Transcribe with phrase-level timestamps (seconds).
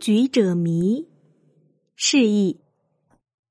[0.00, 1.06] 局者迷，
[1.94, 2.58] 示意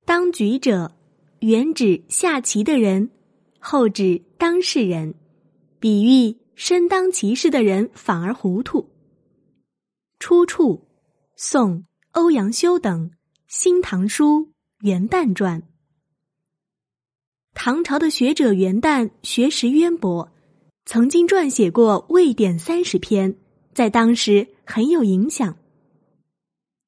[0.04, 0.92] 当局者
[1.40, 3.12] 原指下棋的人，
[3.60, 5.14] 后指当事人，
[5.80, 8.90] 比喻身当其事的人反而糊涂。
[10.18, 10.88] 出处：
[11.36, 13.10] 宋欧阳修等
[13.48, 14.46] 《新唐书·
[14.82, 15.62] 元旦传》。
[17.54, 20.32] 唐朝的学者元旦学识渊博，
[20.86, 23.38] 曾经撰写过《魏典》三十篇，
[23.74, 25.56] 在当时很有影响。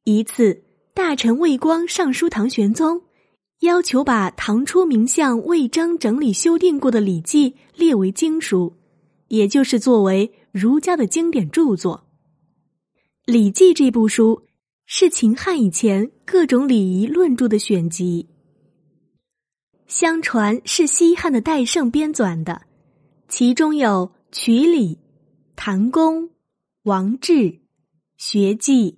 [0.04, 0.64] 一次，
[0.96, 3.04] 大臣魏光上书唐玄宗，
[3.60, 8.74] 要求把唐初名相魏征整理修订过的《礼记》列为经书，
[9.28, 12.08] 也就是作为儒家的经典著作。
[13.32, 14.48] 《礼记》这部书
[14.88, 18.28] 是秦汉以前各种礼仪论著的选集，
[19.86, 22.64] 相传是西汉的戴胜编纂的，
[23.28, 24.98] 其中有曲礼、
[25.56, 26.32] 唐公、
[26.82, 27.60] 王志、
[28.18, 28.98] 学记。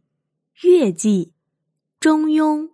[0.61, 1.33] 乐记、
[1.99, 2.69] 中庸、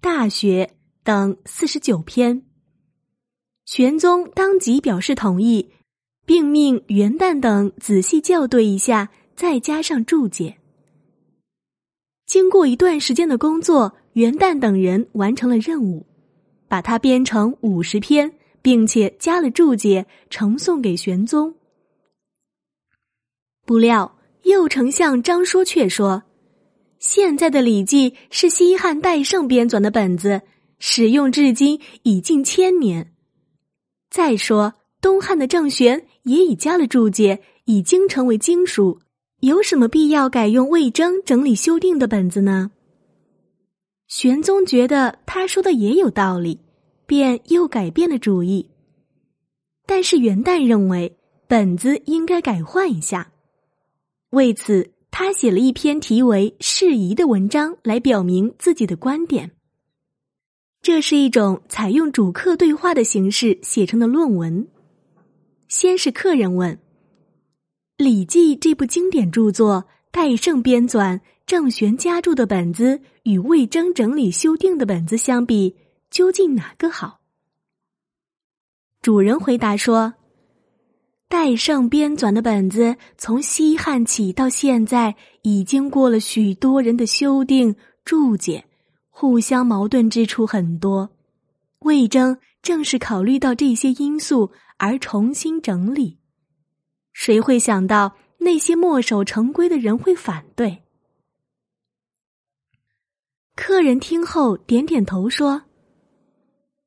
[0.00, 2.42] 大学等四十九篇，
[3.64, 5.72] 玄宗当即表示同意，
[6.24, 10.56] 并命元旦等仔细校对一下，再加上注解。
[12.26, 16.06] 经过一段时间的工作，元旦等人完成了任务，
[16.68, 21.54] 把它编成五十篇，并且加了注解，呈送给玄宗。
[23.66, 26.22] 不料右丞相张说却说。
[26.98, 30.42] 现在的《礼记》是西汉戴胜编纂的本子，
[30.78, 33.12] 使用至今已近千年。
[34.10, 38.98] 再说，东汉的郑玄也已加了注解，已经成为经书，
[39.40, 42.70] 有什么必要改用魏征整理修订的本子呢？
[44.08, 46.60] 玄宗觉得他说的也有道理，
[47.06, 48.70] 便又改变了主意。
[49.84, 51.16] 但是元旦认为
[51.46, 53.30] 本子应该改换一下，
[54.30, 54.92] 为此。
[55.18, 59.50] 他写了一篇题为《适宜》的文章来表明自己的观点。
[60.82, 64.68] 这是一种采用主客对话的形式写成的论文。
[65.68, 66.74] 先是客人问
[68.04, 75.74] ：“《礼记》这部经典著作，戴胜编纂、郑玄加注的本子与魏征整理修订的本子相比，
[76.10, 77.22] 究竟哪个好？”
[79.00, 80.12] 主人回答说。
[81.28, 88.64] 戴胜编纂的本子，从西汉起到现在，已经过了许多人的修订注解，
[89.10, 91.10] 互相矛盾之处很多。
[91.80, 96.18] 魏征正是考虑到这些因素而重新整理，
[97.12, 100.84] 谁会想到那些墨守成规的人会反对？
[103.56, 105.62] 客人听后点点头说：“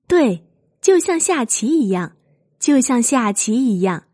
[0.08, 0.46] 对，
[0.82, 2.14] 就像下棋一样，
[2.58, 4.06] 就像下棋一样。”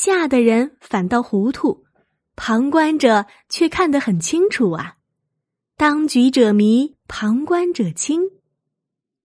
[0.00, 1.84] 吓得人反倒糊涂，
[2.36, 4.94] 旁观者却看得很清楚啊！
[5.76, 8.20] 当局者迷，旁观者清。